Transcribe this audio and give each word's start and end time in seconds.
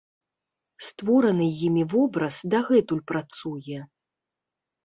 Створаны 0.87 1.47
імі 1.67 1.83
вобраз 1.93 2.35
дагэтуль 2.55 3.05
працуе. 3.13 3.79